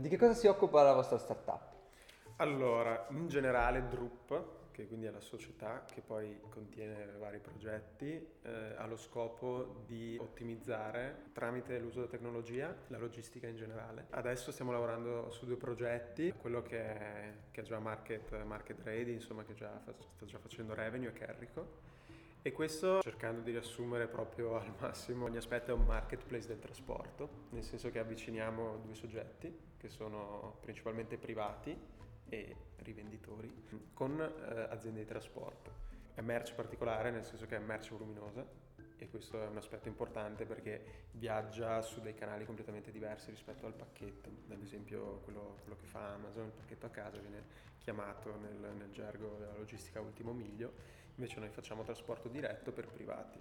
di 0.00 0.08
che 0.08 0.16
cosa 0.16 0.32
si 0.32 0.46
occupa 0.46 0.82
la 0.82 0.94
vostra 0.94 1.18
startup? 1.18 1.78
Allora, 2.36 3.06
in 3.10 3.28
generale 3.28 3.86
Drup, 3.88 4.70
che 4.70 4.86
quindi 4.86 5.04
è 5.04 5.10
la 5.10 5.20
società 5.20 5.84
che 5.84 6.00
poi 6.00 6.40
contiene 6.48 7.18
vari 7.18 7.38
progetti, 7.38 8.12
eh, 8.42 8.74
ha 8.78 8.86
lo 8.86 8.96
scopo 8.96 9.82
di 9.84 10.16
ottimizzare 10.18 11.24
tramite 11.32 11.78
l'uso 11.78 11.96
della 11.96 12.10
tecnologia 12.10 12.74
la 12.86 12.96
logistica 12.96 13.46
in 13.46 13.56
generale. 13.56 14.06
Adesso 14.08 14.52
stiamo 14.52 14.72
lavorando 14.72 15.30
su 15.30 15.44
due 15.44 15.56
progetti, 15.56 16.32
quello 16.32 16.62
che 16.62 16.78
è, 16.78 17.32
che 17.50 17.60
è 17.60 17.64
già 17.64 17.78
market, 17.78 18.42
market 18.44 18.80
ready, 18.82 19.12
insomma 19.12 19.44
che 19.44 19.52
già 19.52 19.78
sta 19.78 20.24
già 20.24 20.38
facendo 20.38 20.72
revenue 20.72 21.10
è 21.10 21.12
Carrico. 21.12 21.98
E 22.42 22.52
questo 22.52 23.02
cercando 23.02 23.42
di 23.42 23.50
riassumere 23.50 24.06
proprio 24.06 24.56
al 24.56 24.72
massimo 24.80 25.26
ogni 25.26 25.36
aspetto 25.36 25.72
è 25.72 25.74
un 25.74 25.84
marketplace 25.84 26.46
del 26.46 26.58
trasporto, 26.58 27.48
nel 27.50 27.62
senso 27.62 27.90
che 27.90 27.98
avviciniamo 27.98 28.78
due 28.82 28.94
soggetti 28.94 29.54
che 29.76 29.90
sono 29.90 30.56
principalmente 30.60 31.18
privati 31.18 31.78
e 32.30 32.56
rivenditori 32.76 33.52
con 33.92 34.18
eh, 34.18 34.66
aziende 34.70 35.00
di 35.00 35.06
trasporto. 35.06 35.88
È 36.14 36.22
merce 36.22 36.54
particolare 36.54 37.10
nel 37.10 37.24
senso 37.24 37.44
che 37.44 37.56
è 37.56 37.58
merce 37.58 37.90
voluminosa 37.90 38.42
e 38.96 39.08
questo 39.10 39.42
è 39.42 39.46
un 39.46 39.58
aspetto 39.58 39.88
importante 39.88 40.46
perché 40.46 41.08
viaggia 41.12 41.82
su 41.82 42.00
dei 42.00 42.14
canali 42.14 42.46
completamente 42.46 42.90
diversi 42.90 43.30
rispetto 43.30 43.66
al 43.66 43.74
pacchetto. 43.74 44.30
Ad 44.48 44.62
esempio 44.62 45.20
quello, 45.24 45.58
quello 45.60 45.76
che 45.78 45.86
fa 45.86 46.14
Amazon, 46.14 46.46
il 46.46 46.52
pacchetto 46.52 46.86
a 46.86 46.90
casa 46.90 47.18
viene 47.18 47.68
chiamato 47.80 48.34
nel, 48.36 48.74
nel 48.76 48.90
gergo 48.92 49.36
della 49.38 49.56
logistica 49.56 50.00
ultimo 50.00 50.32
miglio, 50.32 50.72
invece 51.20 51.38
noi 51.38 51.50
facciamo 51.50 51.82
trasporto 51.82 52.28
diretto 52.28 52.72
per 52.72 52.88
privati. 52.88 53.38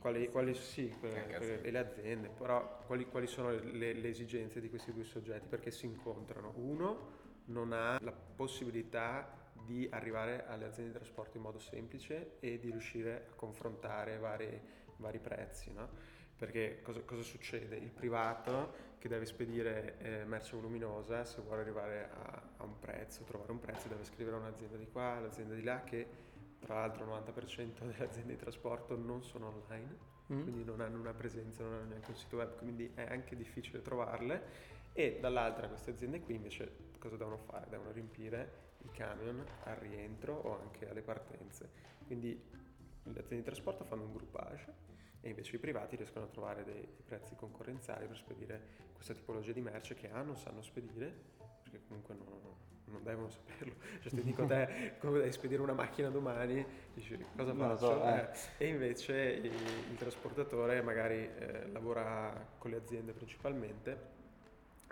Quali, 0.00 0.28
quali, 0.28 0.54
sì, 0.54 0.94
per, 0.98 1.26
per, 1.26 1.70
le 1.70 1.78
aziende, 1.78 2.28
però 2.28 2.82
quali, 2.86 3.06
quali 3.06 3.26
sono 3.26 3.50
le, 3.50 3.92
le, 3.92 4.08
esigenze 4.08 4.60
di 4.60 4.70
questi 4.70 4.92
due 4.92 5.04
soggetti? 5.04 5.48
Perché 5.48 5.70
si 5.70 5.84
incontrano. 5.84 6.52
Uno, 6.56 7.24
non 7.46 7.72
ha 7.72 7.98
la 8.00 8.12
possibilità 8.12 9.50
di 9.64 9.86
arrivare 9.90 10.46
alle 10.46 10.66
aziende 10.66 10.92
di 10.92 10.98
trasporto 10.98 11.36
in 11.36 11.42
modo 11.42 11.58
semplice 11.58 12.36
e 12.40 12.58
di 12.58 12.70
riuscire 12.70 13.26
a 13.30 13.34
confrontare 13.34 14.18
vari, 14.18 14.60
vari 14.96 15.18
prezzi. 15.18 15.72
No? 15.72 15.88
Perché 16.36 16.80
cosa, 16.82 17.00
cosa, 17.00 17.22
succede? 17.22 17.76
Il 17.76 17.90
privato 17.90 18.94
che 18.98 19.08
deve 19.08 19.26
spedire 19.26 19.96
eh, 19.98 20.24
merce 20.24 20.54
voluminosa, 20.54 21.24
se 21.24 21.40
vuole 21.40 21.62
arrivare 21.62 22.10
a, 22.10 22.42
a, 22.58 22.64
un 22.64 22.78
prezzo, 22.78 23.24
trovare 23.24 23.50
un 23.50 23.58
prezzo, 23.58 23.88
deve 23.88 24.04
scrivere 24.04 24.36
a 24.36 24.40
un'azienda 24.40 24.76
di 24.76 24.86
qua, 24.86 25.16
un'azienda 25.18 25.54
di 25.54 25.62
là, 25.62 25.82
che 25.82 26.25
tra 26.66 26.80
l'altro 26.80 27.04
il 27.04 27.10
90% 27.10 27.78
delle 27.86 28.04
aziende 28.04 28.32
di 28.32 28.40
trasporto 28.40 28.96
non 28.96 29.22
sono 29.22 29.46
online, 29.46 29.96
mm. 30.32 30.42
quindi 30.42 30.64
non 30.64 30.80
hanno 30.80 30.98
una 30.98 31.14
presenza, 31.14 31.62
non 31.62 31.74
hanno 31.74 31.88
neanche 31.90 32.10
un 32.10 32.16
sito 32.16 32.36
web, 32.36 32.56
quindi 32.58 32.90
è 32.92 33.06
anche 33.08 33.36
difficile 33.36 33.80
trovarle. 33.82 34.74
E 34.92 35.18
dall'altra 35.20 35.68
queste 35.68 35.92
aziende 35.92 36.20
qui 36.20 36.34
invece 36.34 36.94
cosa 36.98 37.16
devono 37.16 37.36
fare? 37.38 37.66
Devono 37.68 37.92
riempire 37.92 38.74
i 38.82 38.90
camion 38.90 39.44
al 39.62 39.76
rientro 39.76 40.34
o 40.34 40.58
anche 40.58 40.88
alle 40.88 41.02
partenze. 41.02 41.70
Quindi 42.04 42.30
le 42.32 43.10
aziende 43.10 43.36
di 43.36 43.42
trasporto 43.42 43.84
fanno 43.84 44.02
un 44.02 44.12
groupage 44.12 44.74
e 45.20 45.28
invece 45.28 45.54
i 45.54 45.58
privati 45.60 45.94
riescono 45.94 46.24
a 46.24 46.28
trovare 46.28 46.64
dei, 46.64 46.80
dei 46.80 47.04
prezzi 47.04 47.36
concorrenziali 47.36 48.08
per 48.08 48.16
spedire 48.16 48.60
questa 48.92 49.14
tipologia 49.14 49.52
di 49.52 49.60
merce 49.60 49.94
che 49.94 50.10
A 50.10 50.22
non 50.22 50.36
sanno 50.36 50.62
spedire, 50.62 51.14
perché 51.62 51.80
comunque 51.86 52.14
non, 52.14 52.40
non 52.86 53.02
devono 53.02 53.28
saperlo. 53.28 53.74
Cioè, 54.00 54.12
ti 54.12 54.22
dico 54.22 54.44
te 54.46 54.94
come 54.98 55.18
devi 55.18 55.32
spedire 55.32 55.62
una 55.62 55.72
macchina 55.72 56.08
domani, 56.08 56.64
dici 56.94 57.18
cosa 57.36 57.54
faccio? 57.54 57.76
So, 57.76 58.04
eh. 58.04 58.28
Eh, 58.58 58.64
e 58.64 58.68
invece 58.68 59.14
il, 59.16 59.52
il 59.90 59.96
trasportatore 59.96 60.82
magari 60.82 61.28
eh, 61.38 61.68
lavora 61.72 62.54
con 62.58 62.70
le 62.70 62.76
aziende 62.76 63.12
principalmente 63.12 64.14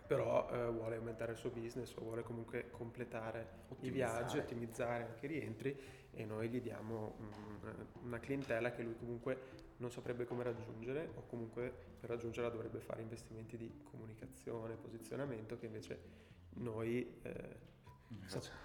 però 0.06 0.48
eh, 0.50 0.70
vuole 0.70 0.96
aumentare 0.96 1.32
il 1.32 1.38
suo 1.38 1.50
business 1.50 1.94
o 1.96 2.02
vuole 2.02 2.22
comunque 2.22 2.70
completare 2.70 3.62
i 3.80 3.90
viaggi, 3.90 4.38
ottimizzare 4.38 5.04
anche 5.04 5.24
i 5.24 5.28
rientri 5.28 5.76
e 6.10 6.24
noi 6.24 6.48
gli 6.48 6.60
diamo 6.60 7.14
um, 7.18 7.86
una 8.02 8.20
clientela 8.20 8.70
che 8.70 8.82
lui 8.82 8.96
comunque 8.96 9.62
non 9.78 9.90
saprebbe 9.90 10.24
come 10.24 10.44
raggiungere 10.44 11.10
o 11.14 11.24
comunque 11.26 11.72
per 11.98 12.10
raggiungerla 12.10 12.50
dovrebbe 12.50 12.80
fare 12.80 13.02
investimenti 13.02 13.56
di 13.56 13.80
comunicazione, 13.82 14.76
posizionamento 14.76 15.58
che 15.58 15.66
invece 15.66 15.98
noi 16.56 17.18
eh, 17.22 17.72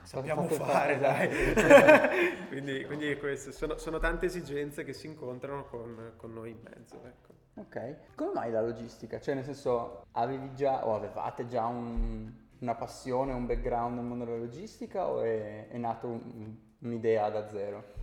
sappiamo 0.04 0.48
fare, 0.48 0.98
fare 0.98 1.00
dai. 1.00 2.48
Quindi, 2.50 2.84
quindi 2.86 3.16
queste 3.18 3.52
sono, 3.52 3.78
sono, 3.78 4.00
tante 4.00 4.26
esigenze 4.26 4.84
che 4.84 4.94
si 4.94 5.06
incontrano 5.08 5.66
con, 5.66 6.14
con 6.18 6.34
noi 6.34 6.52
in 6.52 6.60
mezzo. 6.64 7.00
Ecco. 7.06 7.34
Ok, 7.56 8.16
come 8.16 8.32
mai 8.34 8.52
la 8.52 8.62
logistica? 8.62 9.20
Cioè 9.20 9.36
nel 9.36 9.44
senso 9.44 10.06
avevi 10.14 10.54
già 10.56 10.88
o 10.88 10.96
avevate 10.96 11.46
già 11.46 11.66
un, 11.66 12.32
una 12.60 12.76
passione, 12.76 13.34
un 13.34 13.46
background 13.46 13.96
nel 13.96 14.06
mondo 14.06 14.26
della 14.26 14.38
logistica 14.38 15.08
o 15.08 15.22
è, 15.22 15.68
è 15.68 15.78
nata 15.78 16.08
un, 16.08 16.56
un'idea 16.80 17.30
da 17.30 17.48
zero? 17.48 17.98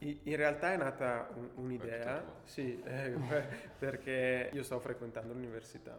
In 0.00 0.36
realtà 0.36 0.72
è 0.72 0.76
nata 0.76 1.28
un, 1.34 1.48
un'idea, 1.56 2.22
sì, 2.44 2.80
eh, 2.84 3.16
perché 3.78 4.50
io 4.52 4.62
stavo 4.62 4.80
frequentando 4.80 5.32
l'università 5.32 5.98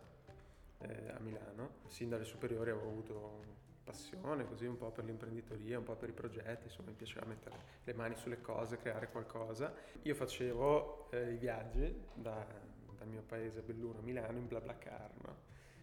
eh, 0.78 1.12
a 1.14 1.20
Milano, 1.20 1.72
sin 1.88 2.08
dalle 2.08 2.24
superiori 2.24 2.70
avevo 2.70 2.88
avuto 2.88 3.44
passione 3.90 4.46
così 4.46 4.68
un 4.68 4.78
po' 4.78 4.92
per 4.92 5.04
l'imprenditoria, 5.04 5.80
un 5.80 5.84
po' 5.84 5.96
per 5.96 6.10
i 6.10 6.12
progetti, 6.12 6.66
insomma 6.66 6.90
mi 6.90 6.96
piaceva 6.96 7.26
mettere 7.26 7.56
le 7.84 7.94
mani 7.96 8.16
sulle 8.16 8.40
cose, 8.40 8.78
creare 8.78 9.10
qualcosa. 9.10 9.74
Io 10.04 10.14
facevo 10.14 11.10
eh, 11.10 11.32
i 11.34 11.38
viaggi 11.38 11.92
da, 12.14 12.46
dal 12.96 13.08
mio 13.08 13.24
paese 13.24 13.62
Belluno 13.62 13.98
a 13.98 14.02
Milano 14.04 14.38
in 14.38 14.48
BlaBlaCar, 14.48 15.12
no? 15.24 15.36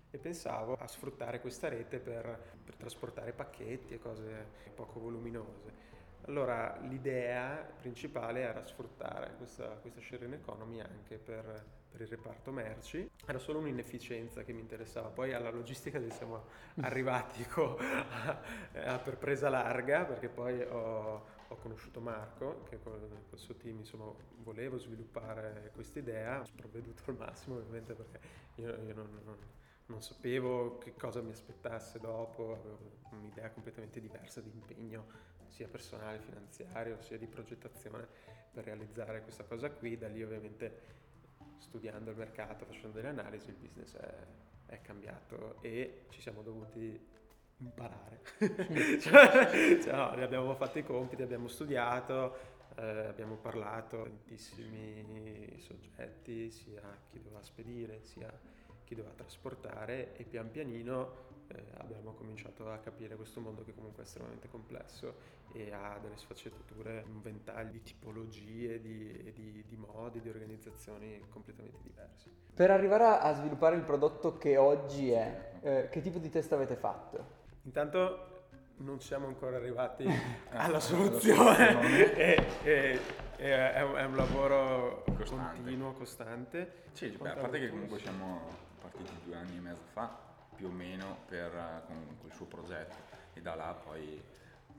e 0.09 0.19
pensavo 0.19 0.75
a 0.75 0.87
sfruttare 0.87 1.41
questa 1.41 1.69
rete 1.69 1.99
per, 1.99 2.59
per 2.65 2.77
trasportare 2.77 3.33
pacchetti 3.33 3.95
e 3.95 3.99
cose 3.99 4.47
poco 4.73 5.01
voluminose. 5.01 5.95
Allora 6.23 6.77
l'idea 6.81 7.57
principale 7.79 8.41
era 8.41 8.65
sfruttare 8.65 9.35
questa, 9.37 9.69
questa 9.81 10.01
sharing 10.01 10.35
economy 10.35 10.81
anche 10.81 11.19
per, 11.19 11.65
per, 11.89 12.01
il 12.01 12.09
reparto 12.09 12.51
merci. 12.51 13.09
Era 13.25 13.39
solo 13.39 13.61
un'inefficienza 13.61 14.43
che 14.43 14.53
mi 14.53 14.61
interessava. 14.61 15.09
Poi 15.09 15.33
alla 15.33 15.51
logistica 15.51 16.01
siamo 16.11 16.45
arrivati 16.81 17.45
co, 17.49 17.79
a, 17.79 18.41
a, 18.73 18.99
per 18.99 19.19
presa 19.19 19.49
larga 19.49 20.05
perché 20.05 20.29
poi 20.29 20.61
ho, 20.63 21.27
ho 21.47 21.57
conosciuto 21.57 22.01
Marco 22.01 22.65
che 22.69 22.81
con, 22.83 22.95
il 23.31 23.39
suo 23.39 23.55
team 23.55 23.79
insomma 23.79 24.13
volevo 24.39 24.79
sviluppare 24.79 25.71
questa 25.75 26.01
idea. 26.01 26.41
Ho 26.41 26.45
sprovveduto 26.45 27.03
al 27.07 27.17
massimo 27.17 27.57
ovviamente 27.57 27.95
perché 27.95 28.19
io, 28.57 28.69
io 28.83 28.95
non, 28.95 29.21
non 29.25 29.37
non 29.87 30.03
sapevo 30.03 30.79
che 30.79 30.95
cosa 30.95 31.21
mi 31.21 31.31
aspettasse 31.31 31.99
dopo, 32.01 32.53
avevo 32.53 32.79
un'idea 33.11 33.51
completamente 33.51 34.01
diversa 34.01 34.41
di 34.41 34.51
impegno 34.53 35.25
sia 35.49 35.69
personale, 35.69 36.19
finanziario, 36.19 37.01
sia 37.01 37.17
di 37.19 37.27
progettazione 37.27 38.07
per 38.53 38.65
realizzare 38.65 39.23
questa 39.23 39.45
cosa 39.45 39.71
qui. 39.71 39.97
Da 39.97 40.09
lì 40.09 40.23
ovviamente 40.23 40.95
studiando 41.59 42.11
il 42.11 42.17
mercato, 42.17 42.65
facendo 42.65 42.97
delle 42.97 43.09
analisi, 43.09 43.51
il 43.51 43.57
business 43.57 43.97
è, 43.97 44.15
è 44.67 44.81
cambiato 44.83 45.63
e 45.63 46.05
ci 46.11 46.21
siamo 46.21 46.43
dovuti 46.43 46.99
imparare. 47.59 48.21
cioè, 49.01 49.79
cioè, 49.81 49.93
no, 49.93 50.11
abbiamo 50.11 50.55
fatto 50.57 50.79
i 50.79 50.85
compiti, 50.85 51.23
abbiamo 51.23 51.49
studiato, 51.49 52.37
eh, 52.77 53.07
abbiamo 53.07 53.37
parlato 53.37 53.99
con 53.99 54.11
tantissimi 54.11 55.55
soggetti, 55.59 56.51
sia 56.51 56.83
chi 57.11 57.23
doveva 57.23 57.43
spedire, 57.43 58.01
sia 58.05 58.31
chi 58.87 58.95
doveva 58.95 59.15
trasportare 59.15 60.17
e 60.17 60.25
pian 60.25 60.51
pianino 60.51 61.25
eh, 61.49 61.65
abbiamo 61.79 62.13
cominciato 62.13 62.71
a 62.71 62.79
capire 62.79 63.17
questo 63.17 63.41
mondo 63.41 63.65
che 63.65 63.75
comunque 63.75 64.03
è 64.03 64.07
estremamente 64.07 64.49
complesso 64.49 65.35
e 65.53 65.73
ha 65.73 65.99
delle 66.01 66.17
sfaccettature, 66.17 67.05
un 67.09 67.21
ventaglio 67.21 67.73
di 67.73 67.83
tipologie, 67.83 68.81
di, 68.81 69.33
di, 69.33 69.65
di 69.67 69.77
modi, 69.77 70.21
di 70.21 70.29
organizzazioni 70.29 71.21
completamente 71.29 71.79
diversi. 71.83 72.31
Per 72.55 72.71
arrivare 72.71 73.05
a 73.05 73.33
sviluppare 73.35 73.77
il 73.77 73.83
prodotto 73.83 74.39
che 74.39 74.57
oggi 74.57 75.11
è, 75.11 75.53
eh, 75.61 75.89
che 75.91 76.01
tipo 76.01 76.19
di 76.19 76.31
test 76.31 76.53
avete 76.53 76.77
fatto? 76.77 77.45
Intanto 77.63 78.35
non 78.79 79.01
siamo 79.01 79.27
ancora 79.27 79.57
arrivati 79.57 80.07
alla 80.51 80.81
soluzione, 80.81 81.81
è, 82.15 82.63
è, 82.63 83.01
è, 83.37 83.73
è, 83.73 84.05
un, 84.05 84.17
lavoro 84.17 85.05
costante. 85.17 85.57
continuo, 85.57 85.93
costante. 85.93 86.73
Sì, 86.93 87.09
beh, 87.09 87.31
a 87.31 87.35
parte 87.35 87.61
che 87.61 87.69
comunque 87.71 87.99
siamo 87.99 88.66
partiti 88.89 89.13
due 89.25 89.37
anni 89.37 89.57
e 89.57 89.61
mezzo 89.61 89.83
fa, 89.93 90.07
più 90.55 90.69
o 90.69 90.71
meno, 90.71 91.19
per, 91.27 91.51
con, 91.87 92.17
con 92.19 92.29
il 92.29 92.35
suo 92.35 92.47
progetto 92.47 92.95
e 93.35 93.41
da 93.43 93.55
là 93.55 93.75
poi 93.75 94.23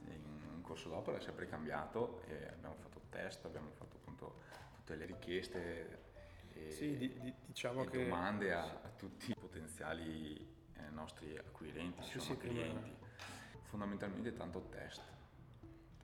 in 0.05 0.61
corso 0.61 0.89
d'opera 0.89 1.17
è 1.17 1.21
sempre 1.21 1.47
cambiato 1.47 2.21
e 2.27 2.47
abbiamo 2.47 2.75
fatto 2.75 3.01
test, 3.09 3.45
abbiamo 3.45 3.69
fatto 3.77 3.97
appunto 3.97 4.41
tutte 4.75 4.95
le 4.95 5.05
richieste 5.05 6.05
e, 6.53 6.71
sì, 6.71 6.97
di, 6.97 7.19
di, 7.19 7.33
diciamo 7.45 7.83
e 7.83 7.89
che... 7.89 8.03
domande 8.03 8.53
a, 8.53 8.63
a, 8.63 8.89
tutti 8.95 9.31
i 9.31 9.35
potenziali 9.39 10.35
eh, 10.75 10.89
nostri 10.89 11.37
acquirenti, 11.37 12.03
sì, 12.03 12.19
sì, 12.19 12.37
clienti. 12.37 12.95
Fondamentalmente 13.63 14.33
tanto 14.33 14.67
test. 14.69 15.01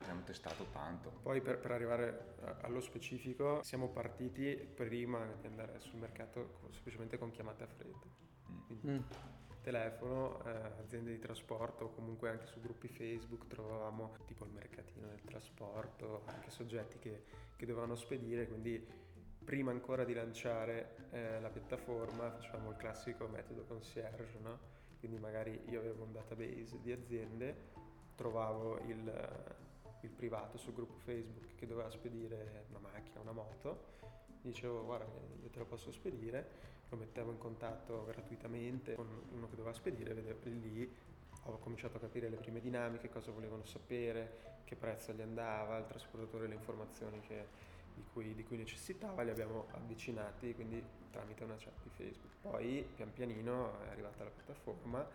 Abbiamo 0.03 0.23
testato 0.23 0.65
tanto. 0.71 1.11
Poi 1.21 1.41
per, 1.41 1.59
per, 1.59 1.71
arrivare 1.71 2.35
allo 2.61 2.81
specifico 2.81 3.61
siamo 3.63 3.89
partiti 3.89 4.55
prima 4.55 5.25
di 5.39 5.47
andare 5.47 5.79
sul 5.79 5.99
mercato 5.99 6.59
semplicemente 6.71 7.17
con 7.17 7.31
chiamate 7.31 7.63
a 7.63 7.67
freddo. 7.67 8.05
Mm. 8.51 8.65
Quindi, 8.65 8.87
mm 8.89 9.41
telefono, 9.63 10.43
eh, 10.45 10.81
aziende 10.81 11.11
di 11.11 11.19
trasporto 11.19 11.85
o 11.85 11.89
comunque 11.89 12.29
anche 12.29 12.45
su 12.45 12.59
gruppi 12.59 12.89
Facebook 12.89 13.47
trovavamo 13.47 14.17
tipo 14.25 14.43
il 14.43 14.51
mercatino 14.51 15.07
del 15.07 15.21
trasporto, 15.23 16.23
anche 16.25 16.51
soggetti 16.51 16.99
che, 16.99 17.23
che 17.55 17.65
dovevano 17.65 17.95
spedire, 17.95 18.45
quindi 18.47 18.85
prima 19.43 19.71
ancora 19.71 20.03
di 20.03 20.13
lanciare 20.13 21.07
eh, 21.11 21.39
la 21.39 21.49
piattaforma 21.49 22.29
facevamo 22.31 22.71
il 22.71 22.75
classico 22.75 23.27
metodo 23.27 23.63
concierge, 23.63 24.39
no? 24.41 24.59
quindi 24.99 25.17
magari 25.17 25.59
io 25.69 25.79
avevo 25.79 26.03
un 26.03 26.11
database 26.11 26.79
di 26.81 26.91
aziende, 26.91 27.71
trovavo 28.15 28.79
il, 28.85 29.55
il 30.05 30.11
privato 30.11 30.57
sul 30.57 30.73
gruppo 30.73 30.97
Facebook 30.99 31.55
che 31.55 31.65
doveva 31.65 31.89
spedire 31.89 32.65
una 32.69 32.79
macchina, 32.79 33.21
una 33.21 33.31
moto, 33.31 33.91
dicevo 34.41 34.83
guarda 34.83 35.05
io 35.41 35.49
te 35.49 35.59
lo 35.59 35.65
posso 35.65 35.91
spedire, 35.91 36.71
lo 36.89 36.97
mettevo 36.97 37.31
in 37.31 37.37
contatto 37.37 38.05
gratuitamente 38.05 38.95
con 38.95 39.07
uno 39.31 39.49
che 39.49 39.55
doveva 39.55 39.73
spedire, 39.73 40.13
vedevo 40.13 40.39
lì 40.43 41.11
ho 41.45 41.57
cominciato 41.57 41.97
a 41.97 41.99
capire 41.99 42.29
le 42.29 42.37
prime 42.37 42.61
dinamiche, 42.61 43.09
cosa 43.09 43.31
volevano 43.31 43.65
sapere, 43.65 44.61
che 44.63 44.75
prezzo 44.75 45.11
gli 45.11 45.21
andava, 45.21 45.77
il 45.77 45.85
trasportatore 45.87 46.47
le 46.47 46.53
informazioni 46.55 47.19
che, 47.21 47.47
di, 47.93 48.03
cui, 48.13 48.33
di, 48.33 48.43
cui, 48.45 48.57
necessitava, 48.57 49.23
li 49.23 49.29
abbiamo 49.29 49.65
avvicinati 49.71 50.53
quindi 50.53 50.81
tramite 51.11 51.43
una 51.43 51.55
chat 51.57 51.73
di 51.83 51.89
Facebook. 51.89 52.31
Poi 52.41 52.87
pian 52.95 53.11
pianino 53.11 53.81
è 53.83 53.89
arrivata 53.89 54.23
la 54.23 54.29
piattaforma 54.29 55.05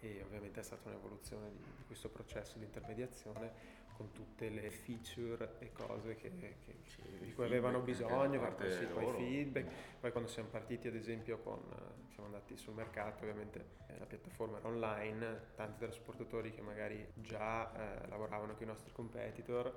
e 0.00 0.22
ovviamente 0.24 0.58
è 0.60 0.62
stata 0.62 0.88
un'evoluzione 0.88 1.50
di, 1.50 1.62
di 1.76 1.84
questo 1.86 2.08
processo 2.08 2.58
di 2.58 2.64
intermediazione 2.64 3.78
con 4.00 4.12
tutte 4.12 4.48
le 4.48 4.70
feature 4.70 5.56
e 5.58 5.72
cose 5.72 6.14
che, 6.14 6.32
che, 6.34 6.56
sì, 6.86 7.02
di 7.18 7.34
cui 7.34 7.44
avevano 7.44 7.80
bisogno, 7.80 8.40
poi, 8.54 8.70
sì, 8.70 8.86
poi 8.86 9.12
feedback. 9.12 9.70
Poi 10.00 10.10
quando 10.10 10.30
siamo 10.30 10.48
partiti 10.48 10.88
ad 10.88 10.94
esempio 10.94 11.36
con, 11.40 11.60
siamo 12.08 12.24
andati 12.24 12.56
sul 12.56 12.72
mercato, 12.72 13.24
ovviamente 13.24 13.76
eh, 13.88 13.98
la 13.98 14.06
piattaforma 14.06 14.56
era 14.56 14.68
online, 14.68 15.48
tanti 15.54 15.80
trasportatori 15.80 16.50
che 16.50 16.62
magari 16.62 17.06
già 17.16 17.70
eh, 17.74 18.08
lavoravano 18.08 18.54
con 18.54 18.62
i 18.62 18.66
nostri 18.66 18.90
competitor, 18.90 19.70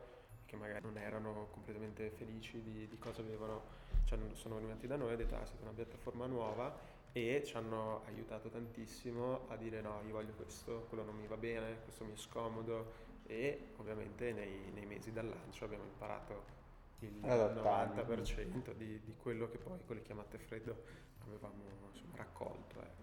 che 0.46 0.56
magari 0.56 0.86
non 0.86 0.98
erano 0.98 1.50
completamente 1.52 2.10
felici 2.12 2.62
di, 2.62 2.88
di 2.88 2.98
cosa 2.98 3.20
avevano, 3.20 3.64
cioè 4.06 4.18
sono 4.36 4.56
venuti 4.56 4.88
da 4.88 4.96
noi 4.96 5.10
e 5.10 5.14
hanno 5.16 5.24
detto 5.24 5.36
ah, 5.36 5.46
siete 5.46 5.64
una 5.64 5.74
piattaforma 5.74 6.28
nuova 6.28 6.74
e 7.12 7.44
ci 7.46 7.58
hanno 7.58 8.04
aiutato 8.06 8.48
tantissimo 8.48 9.50
a 9.50 9.58
dire 9.58 9.82
no, 9.82 10.02
io 10.08 10.14
voglio 10.14 10.32
questo, 10.32 10.86
quello 10.88 11.04
non 11.04 11.18
mi 11.18 11.28
va 11.28 11.36
bene, 11.36 11.80
questo 11.84 12.06
mi 12.06 12.14
è 12.14 12.18
scomodo, 12.18 13.12
e 13.26 13.70
ovviamente 13.78 14.32
nei, 14.34 14.72
nei 14.74 14.86
mesi 14.86 15.12
dal 15.12 15.28
lancio 15.28 15.66
abbiamo 15.66 15.84
imparato 15.84 16.62
il 17.00 17.20
90% 17.22 18.74
di, 18.76 19.02
di, 19.04 19.16
quello 19.18 19.50
che 19.50 19.58
poi 19.58 19.80
con 19.86 19.96
le 19.96 20.02
chiamate 20.02 20.38
freddo 20.38 20.84
avevamo 21.26 21.64
insomma, 21.92 22.16
raccolto. 22.16 22.82
Ecco. 22.82 23.02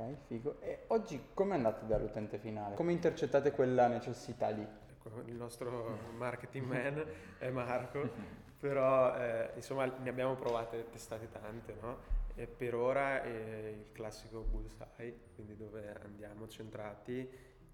Ok, 0.00 0.16
figo. 0.26 0.60
E 0.60 0.84
oggi 0.88 1.28
come 1.34 1.54
andate 1.54 1.86
dall'utente 1.86 2.38
finale? 2.38 2.74
Come 2.74 2.92
intercettate 2.92 3.52
quella 3.52 3.86
necessità 3.86 4.48
lì? 4.48 4.66
Ecco, 4.90 5.22
il 5.26 5.34
nostro 5.34 5.98
marketing 6.16 6.66
man 6.66 7.04
è 7.38 7.48
Marco, 7.50 8.10
però 8.58 9.16
eh, 9.16 9.52
insomma 9.54 9.84
ne 9.84 10.08
abbiamo 10.08 10.34
provate, 10.34 10.88
testate 10.90 11.30
tante, 11.30 11.76
no? 11.80 12.16
E 12.34 12.46
per 12.46 12.74
ora 12.74 13.22
è 13.22 13.74
il 13.76 13.92
classico 13.92 14.40
bullseye, 14.40 15.16
quindi 15.34 15.56
dove 15.56 15.96
andiamo 16.04 16.46
centrati 16.46 17.28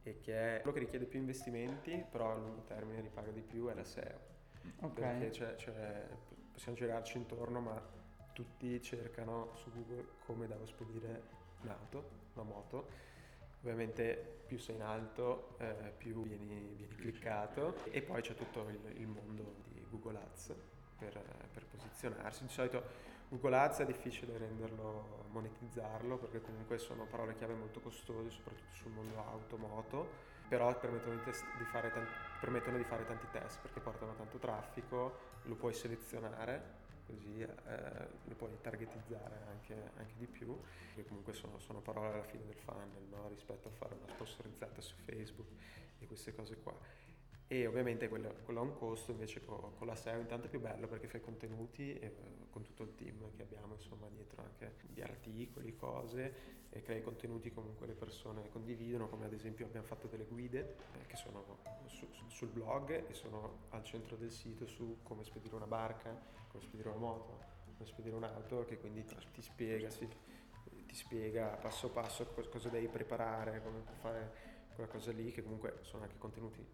e 0.05 0.21
che 0.21 0.57
è 0.57 0.61
quello 0.61 0.77
che 0.77 0.81
richiede 0.85 1.07
più 1.07 1.19
investimenti, 1.19 2.05
però 2.11 2.33
a 2.33 2.35
lungo 2.37 2.63
termine 2.63 3.01
ripaga 3.01 3.31
di 3.31 3.41
più, 3.41 3.69
è 3.69 3.75
la 3.75 3.85
SEO. 3.85 4.33
Okay. 4.81 5.19
Perché 5.19 5.31
c'è, 5.31 5.55
c'è, 5.57 6.07
possiamo 6.53 6.77
girarci 6.77 7.17
intorno, 7.17 7.61
ma 7.61 7.83
tutti 8.33 8.81
cercano 8.83 9.51
su 9.55 9.71
Google 9.73 10.07
come 10.27 10.47
devo 10.47 10.67
spedire 10.67 11.23
un'auto, 11.63 12.11
una 12.35 12.45
moto. 12.45 13.13
Ovviamente 13.61 14.43
più 14.47 14.59
sei 14.59 14.75
in 14.75 14.83
alto, 14.83 15.57
eh, 15.59 15.93
più 15.97 16.23
vieni, 16.23 16.45
vieni, 16.45 16.87
cliccato 16.97 17.83
e 17.85 18.03
poi 18.03 18.21
c'è 18.21 18.35
tutto 18.35 18.69
il, 18.69 18.79
il 18.97 19.07
mondo 19.07 19.55
di 19.65 19.83
Google 19.89 20.19
Ads 20.19 20.55
per, 20.99 21.49
per 21.51 21.65
posizionarsi. 21.65 22.45
Di 22.45 22.51
solito 22.51 22.83
Google 23.29 23.57
Ads 23.57 23.79
è 23.79 23.87
difficile 23.87 24.37
renderlo, 24.39 25.27
monetizzarlo 25.31 26.19
perché 26.19 26.41
comunque 26.41 26.79
sono 26.79 27.07
parole 27.07 27.35
chiave 27.35 27.55
molto 27.55 27.81
costose, 27.81 28.31
soprattutto 28.31 28.75
sul 28.75 28.93
mondo 28.93 29.19
auto, 29.19 29.57
moto, 29.57 30.09
però 30.49 30.79
permettono 30.79 31.17
di, 31.17 31.23
test, 31.23 31.45
di, 31.57 31.65
fare 31.65 31.91
tanti, 31.91 32.13
permettono 32.41 32.77
di, 32.77 32.85
fare 32.85 33.05
tanti 33.07 33.27
test 33.33 33.61
perché 33.61 33.81
portano 33.81 34.15
tanto 34.15 34.39
traffico, 34.39 35.19
lo 35.43 35.55
puoi 35.55 35.75
selezionare 35.75 36.83
così 37.07 37.41
eh, 37.41 38.09
lo 38.25 38.35
puoi 38.35 38.51
targetizzare 38.61 39.43
anche, 39.49 39.91
anche, 39.97 40.15
di 40.17 40.27
più, 40.27 40.59
che 40.95 41.05
comunque 41.05 41.33
sono, 41.33 41.59
sono, 41.59 41.81
parole 41.81 42.15
alla 42.15 42.23
fine 42.23 42.45
del 42.47 42.57
funnel 42.57 43.03
no? 43.11 43.29
rispetto 43.29 43.69
a 43.69 43.71
fare 43.71 43.95
una 43.95 44.11
sponsorizzata 44.13 44.81
su 44.81 44.95
Facebook 45.05 45.49
e 45.99 46.07
queste 46.07 46.35
cose 46.35 46.57
qua 46.63 46.75
e 47.47 47.67
ovviamente 47.67 48.09
quello, 48.09 48.35
quello, 48.45 48.61
ha 48.61 48.63
un 48.63 48.75
costo, 48.75 49.11
invece 49.11 49.45
con, 49.45 49.75
con, 49.77 49.87
la 49.87 49.95
SEO 49.95 50.19
intanto 50.19 50.47
è 50.47 50.51
più 50.51 50.61
bello 50.61 50.87
perché 50.87 51.09
fai 51.09 51.21
contenuti 51.21 51.93
e, 51.99 52.07
uh, 52.07 52.51
con 52.51 52.63
tutto 52.63 52.85
il 52.85 52.95
team 52.95 53.31
che 53.37 53.43
abbiamo 53.43 53.75
insomma 53.75 54.09
dietro 54.09 54.43
anche 54.43 54.77
di 54.89 55.03
articoli, 55.03 55.75
cose 55.77 56.63
e 56.71 56.81
crei 56.83 57.03
contenuti 57.03 57.53
comunque 57.53 57.87
le 57.87 57.93
persone 57.93 58.49
condividono 58.49 59.09
come 59.09 59.27
ad 59.27 59.33
esempio 59.33 59.67
abbiamo 59.67 59.87
fatto 59.87 60.07
delle 60.07 60.25
guide 60.25 60.77
eh, 60.95 61.07
che 61.07 61.17
sono 61.17 61.59
su, 61.87 62.07
sul 62.29 62.49
blog 62.49 63.09
e 63.09 63.13
sono 63.13 63.67
al 63.71 63.85
centro 63.85 64.17
del 64.17 64.31
sito 64.31 64.67
su 64.67 65.01
come 65.03 65.23
spedire 65.23 65.55
una 65.55 65.67
barca, 65.67 66.19
come 66.49 66.63
spedire 66.63 66.89
una 66.89 66.99
moto, 66.99 67.39
come 67.77 67.87
spedire 67.87 68.17
un'auto 68.17 68.65
che 68.65 68.79
quindi 68.79 69.05
ti, 69.05 69.15
ti 69.33 69.43
spiega, 69.43 69.91
si, 69.91 70.09
ti 70.87 70.95
spiega 70.95 71.49
passo 71.61 71.91
passo 71.91 72.27
cosa 72.49 72.71
devi 72.71 72.89
preparare, 72.89 73.63
come 73.63 73.83
fare 74.01 74.53
quella 74.75 74.89
cosa 74.89 75.13
lì 75.13 75.31
che 75.31 75.43
comunque 75.43 75.81
sono 75.83 76.05
anche 76.05 76.17
contenuti 76.17 76.67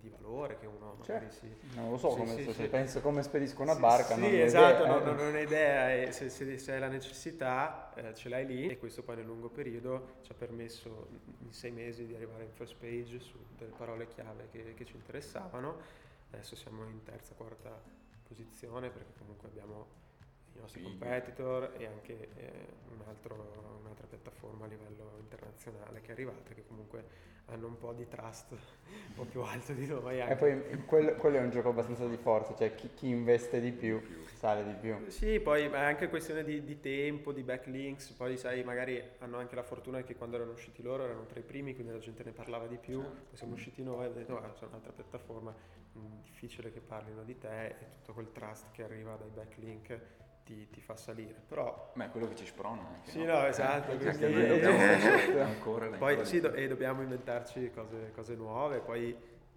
di 0.00 0.08
valore 0.08 0.58
che 0.58 0.66
uno 0.66 0.96
magari 0.98 1.30
certo. 1.30 1.34
si... 1.34 1.56
Non 1.74 1.90
lo 1.90 1.98
so, 1.98 2.10
sì, 2.10 2.16
come 2.16 2.34
sì, 2.36 2.44
se 2.44 2.52
sì. 2.52 2.68
penso 2.68 3.00
come 3.00 3.22
spedisco 3.22 3.62
una 3.62 3.74
barca. 3.74 4.14
Sì, 4.14 4.20
non 4.20 4.34
esatto, 4.34 4.82
idea, 4.84 4.94
non, 4.94 5.04
non, 5.04 5.18
ho 5.18 5.28
un'idea 5.28 5.94
e 5.94 6.12
se, 6.12 6.28
se, 6.28 6.58
se, 6.58 6.72
hai 6.72 6.80
la 6.80 6.88
necessità 6.88 7.92
eh, 7.94 8.14
ce 8.14 8.28
l'hai 8.28 8.46
lì 8.46 8.68
e 8.68 8.78
questo 8.78 9.02
poi 9.02 9.16
nel 9.16 9.26
lungo 9.26 9.48
periodo 9.48 10.16
ci 10.22 10.32
ha 10.32 10.34
permesso 10.34 11.08
in 11.40 11.52
sei 11.52 11.70
mesi 11.70 12.06
di 12.06 12.14
arrivare 12.14 12.44
in 12.44 12.50
first 12.50 12.76
page 12.76 13.18
su 13.18 13.36
delle 13.56 13.72
parole 13.76 14.06
chiave 14.06 14.48
che, 14.50 14.74
che 14.74 14.84
ci 14.84 14.94
interessavano. 14.94 16.06
Adesso 16.30 16.56
siamo 16.56 16.84
in 16.84 17.02
terza, 17.02 17.34
quarta 17.34 17.80
posizione 18.26 18.90
perché 18.90 19.12
comunque 19.18 19.48
abbiamo 19.48 20.06
i 20.54 20.60
nostri 20.60 20.82
competitor 20.82 21.74
e 21.78 21.86
anche 21.86 22.28
eh, 22.36 22.66
un 22.90 23.02
altro, 23.06 23.78
un'altra 23.80 24.06
piattaforma 24.06 24.66
a 24.66 24.68
livello 24.68 25.16
internazionale 25.20 26.00
che 26.00 26.08
è 26.08 26.12
arrivata 26.12 26.52
che 26.52 26.66
comunque 26.66 27.36
hanno 27.50 27.66
un 27.66 27.78
po' 27.78 27.92
di 27.92 28.06
trust 28.08 28.52
un 28.52 29.14
po' 29.14 29.24
più 29.24 29.40
alto 29.42 29.72
di 29.72 29.86
noi. 29.86 30.20
Anche. 30.20 30.32
E 30.32 30.36
poi 30.36 30.84
quello, 30.84 31.14
quello, 31.14 31.36
è 31.38 31.40
un 31.40 31.50
gioco 31.50 31.70
abbastanza 31.70 32.06
di 32.06 32.16
forza, 32.16 32.54
cioè 32.54 32.74
chi, 32.74 32.90
chi 32.94 33.08
investe 33.08 33.60
di 33.60 33.72
più, 33.72 34.00
sale 34.34 34.64
di 34.64 34.74
più. 34.74 35.08
Sì, 35.08 35.40
poi 35.40 35.64
è 35.64 35.76
anche 35.76 36.08
questione 36.08 36.44
di, 36.44 36.62
di, 36.64 36.80
tempo, 36.80 37.32
di 37.32 37.42
backlinks, 37.42 38.10
poi 38.12 38.36
sai, 38.36 38.62
magari 38.64 39.02
hanno 39.18 39.38
anche 39.38 39.54
la 39.54 39.62
fortuna 39.62 40.02
che 40.02 40.14
quando 40.14 40.36
erano 40.36 40.52
usciti 40.52 40.82
loro 40.82 41.04
erano 41.04 41.26
tra 41.26 41.38
i 41.40 41.42
primi, 41.42 41.74
quindi 41.74 41.92
la 41.92 41.98
gente 41.98 42.22
ne 42.24 42.32
parlava 42.32 42.66
di 42.66 42.76
più, 42.76 43.00
certo. 43.00 43.24
poi 43.28 43.36
siamo 43.36 43.52
usciti 43.54 43.82
noi 43.82 44.04
e 44.04 44.08
ho 44.08 44.12
detto, 44.12 44.38
ah, 44.38 44.52
c'è 44.52 44.66
un'altra 44.66 44.92
piattaforma, 44.92 45.54
mh, 45.92 46.22
difficile 46.22 46.70
che 46.72 46.80
parlino 46.80 47.22
di 47.24 47.38
te 47.38 47.66
e 47.66 47.88
tutto 47.90 48.12
quel 48.12 48.30
trust 48.32 48.70
che 48.72 48.82
arriva 48.82 49.16
dai 49.16 49.30
backlink 49.30 50.00
ti, 50.48 50.68
ti, 50.70 50.80
fa 50.80 50.96
salire. 50.96 51.34
Però... 51.46 51.92
Ma 51.94 52.06
è 52.06 52.10
quello 52.10 52.26
che 52.28 52.34
ci 52.34 52.46
sprona 52.46 52.80
anche. 52.86 53.10
Sì, 53.10 53.22
no, 53.22 53.38
no 53.38 53.46
esatto. 53.46 53.92
Eh, 53.92 53.96
quindi, 53.98 54.24
eh, 54.24 55.40
ancora 55.40 55.86
poi 55.88 56.24
sì, 56.24 56.40
do, 56.40 56.52
e 56.54 56.66
dobbiamo 56.66 57.02
inventarci 57.02 57.70
cose, 57.70 58.12
cose 58.14 58.34
nuove, 58.34 58.80
poi 58.80 59.14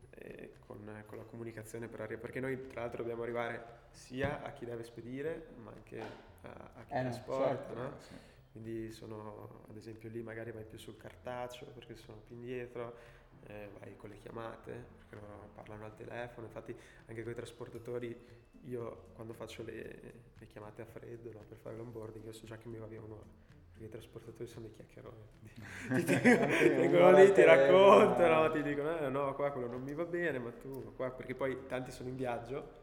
eh, 0.10 0.52
con, 0.60 1.04
con, 1.08 1.18
la 1.18 1.24
comunicazione 1.24 1.88
per 1.88 2.02
arrivare, 2.02 2.22
perché 2.22 2.42
noi 2.42 2.68
tra 2.68 2.82
l'altro 2.82 3.04
dobbiamo 3.04 3.24
arrivare 3.24 3.80
sia 3.92 4.42
a 4.44 4.52
chi 4.52 4.66
deve 4.66 4.84
spedire, 4.84 5.48
ma 5.64 5.72
anche 5.72 6.00
a, 6.42 6.50
a 6.50 6.84
chi 6.86 6.94
eh, 6.94 7.02
trasporta, 7.02 7.48
certo, 7.48 7.74
no? 7.74 7.94
Sì. 8.00 8.14
Quindi 8.52 8.92
sono, 8.92 9.64
ad 9.70 9.78
esempio 9.78 10.10
lì 10.10 10.22
magari 10.22 10.52
vai 10.52 10.66
più 10.66 10.78
sul 10.78 10.98
cartaceo 10.98 11.68
perché 11.68 11.96
sono 11.96 12.18
più 12.28 12.36
indietro, 12.36 12.96
eh, 13.48 13.70
vai 13.80 13.96
con 13.96 14.10
le 14.10 14.18
chiamate 14.18 14.86
perché 14.98 15.26
parlano 15.54 15.86
al 15.86 15.96
telefono, 15.96 16.48
infatti 16.48 16.76
anche 17.08 17.24
con 17.24 17.32
i 17.32 17.36
trasportatori 17.36 18.16
io 18.66 19.08
quando 19.14 19.34
faccio 19.34 19.64
le, 19.64 20.14
le 20.38 20.48
chiamate 20.48 20.82
a 20.82 20.86
freddo 20.86 21.32
no, 21.32 21.40
per 21.48 21.58
fare 21.58 21.76
l'onboarding, 21.76 22.26
io 22.26 22.34
so 22.34 22.46
già 22.46 22.58
che 22.58 22.68
mi 22.68 22.78
va 22.78 22.86
via 22.86 23.02
un'ora. 23.02 23.26
Perché 23.72 23.86
i 23.86 23.90
trasportatori 23.90 24.48
sono 24.48 24.68
dei 24.68 24.76
chiacchieroni. 24.76 25.24
ti, 25.96 26.04
ti 26.04 26.70
vengono 26.70 27.12
lì, 27.14 27.32
ti 27.32 27.44
raccontano, 27.44 28.52
ti 28.52 28.62
dicono: 28.62 29.00
eh, 29.00 29.10
no, 29.10 29.34
qua 29.36 29.52
quello 29.52 29.68
non 29.68 29.82
mi 29.82 29.94
va 29.94 30.06
bene, 30.06 30.40
ma 30.40 30.52
tu 30.52 30.94
qua, 30.96 31.10
perché 31.12 31.36
poi 31.36 31.66
tanti 31.68 31.92
sono 31.92 32.10
in 32.10 32.16
viaggio. 32.16 32.80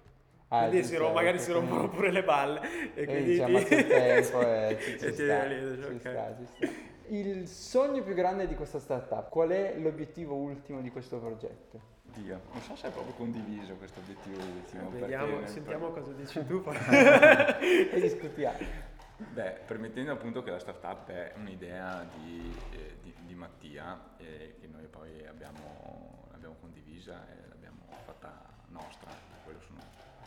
Ah, 0.51 0.67
quindi 0.67 0.83
si 0.87 0.97
rom- 0.97 1.13
magari 1.13 1.39
si 1.39 1.53
rompono 1.53 1.91
pure 1.91 2.11
le 2.11 2.25
balle 2.25 2.95
e, 2.95 3.03
e 3.03 3.07
quindi 3.07 3.33
ti... 3.33 3.45
tempo 3.87 4.41
e 4.41 4.79
ci, 4.81 4.97
ci, 4.99 5.05
e 5.05 5.13
sta, 5.13 5.45
lì, 5.45 5.83
ci, 5.83 5.83
okay. 5.83 5.99
sta, 5.99 6.37
ci 6.39 6.47
sta. 6.47 6.88
Il 7.11 7.49
sogno 7.49 8.03
più 8.03 8.13
grande 8.13 8.47
di 8.47 8.55
questa 8.55 8.79
startup, 8.79 9.31
qual 9.31 9.49
è 9.49 9.79
l'obiettivo 9.79 10.35
ultimo 10.35 10.83
di 10.83 10.91
questo 10.91 11.19
progetto? 11.19 11.97
Dio, 12.13 12.41
non 12.53 12.61
so 12.61 12.77
se 12.77 12.89
è 12.89 12.91
proprio 12.91 13.15
condiviso 13.15 13.75
questo 13.77 14.01
obiettivo 14.01 14.37
ultimo. 14.37 14.89
Eh, 14.89 15.01
vediamo, 15.01 15.47
sentiamo 15.47 15.91
cosa 15.91 16.13
dici 16.13 16.45
tu 16.45 16.63
e 16.69 17.99
discutiamo. 18.01 18.59
Beh, 19.17 19.61
permettendo 19.67 20.13
appunto 20.13 20.43
che 20.43 20.51
la 20.51 20.59
startup 20.59 21.09
è 21.09 21.33
un'idea 21.37 22.07
di, 22.17 22.55
eh, 22.73 22.97
di, 23.03 23.15
di 23.25 23.35
Mattia 23.35 24.15
eh, 24.19 24.57
che 24.61 24.67
noi 24.67 24.87
poi 24.87 25.27
abbiamo, 25.27 26.27
l'abbiamo 26.31 26.57
condivisa 26.61 27.27
e 27.31 27.49
l'abbiamo 27.49 27.87
fatta 28.05 28.45
nostra, 28.69 29.11
quello 29.45 29.61
sono 29.61 29.81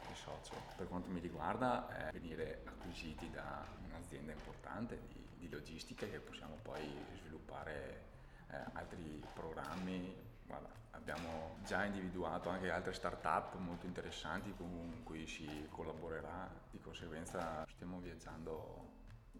il 0.09 0.15
socio. 0.15 0.55
Per 0.75 0.87
quanto 0.87 1.11
mi 1.11 1.19
riguarda 1.19 2.07
è 2.07 2.11
venire 2.11 2.63
acquisiti 2.65 3.29
da 3.29 3.63
un'azienda 3.87 4.31
importante 4.31 4.99
di, 5.07 5.30
di 5.41 5.49
logistica 5.49 6.05
che 6.07 6.19
possiamo 6.19 6.57
poi 6.61 6.81
sviluppare 7.17 8.03
eh, 8.51 8.57
altri 8.73 9.25
programmi. 9.33 10.15
Guarda, 10.45 10.69
abbiamo 10.91 11.57
già 11.65 11.83
individuato 11.85 12.49
anche 12.49 12.69
altre 12.69 12.93
start-up 12.93 13.55
molto 13.55 13.87
interessanti 13.87 14.53
con 14.55 15.01
cui 15.03 15.25
si 15.25 15.67
collaborerà, 15.69 16.49
di 16.69 16.79
conseguenza 16.79 17.65
stiamo 17.67 17.99
viaggiando 17.99 18.89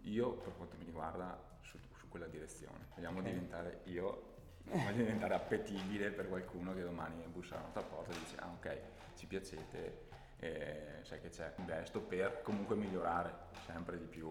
io 0.03 0.33
per 0.33 0.55
quanto 0.55 0.75
mi 0.77 0.85
riguarda 0.85 1.39
su, 1.61 1.77
su 1.95 2.09
quella 2.09 2.27
direzione. 2.27 2.87
Vogliamo 2.95 3.19
okay. 3.19 3.31
diventare 3.31 3.81
io 3.85 4.29
voglio 4.63 4.97
diventare 4.97 5.33
appetibile 5.33 6.11
per 6.11 6.29
qualcuno 6.29 6.73
che 6.73 6.83
domani 6.83 7.23
bussa 7.27 7.55
alla 7.55 7.63
nostra 7.63 7.81
porta 7.81 8.11
e 8.11 8.19
dice 8.19 8.35
ah 8.37 8.47
ok 8.47 8.79
ci 9.15 9.25
piacete 9.25 10.07
eh, 10.37 10.99
sai 11.01 11.19
che 11.19 11.29
c'è 11.29 11.53
investo 11.57 11.99
per 11.99 12.41
comunque 12.41 12.75
migliorare 12.75 13.33
sempre 13.65 13.97
di 13.97 14.05
più 14.05 14.29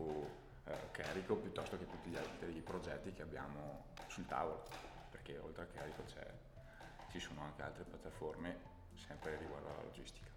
eh, 0.70 0.90
Carico 0.92 1.36
piuttosto 1.36 1.78
che 1.78 1.86
tutti 1.86 2.10
gli 2.10 2.16
altri 2.16 2.60
progetti 2.60 3.12
che 3.12 3.22
abbiamo 3.22 3.86
sul 4.08 4.26
tavolo 4.26 4.64
perché 5.10 5.38
oltre 5.38 5.64
a 5.64 5.66
Carico 5.66 6.04
ci 7.10 7.18
sono 7.18 7.42
anche 7.42 7.62
altre 7.62 7.84
piattaforme 7.84 8.78
sempre 8.94 9.36
riguardo 9.36 9.68
alla 9.68 9.82
logistica 9.82 10.30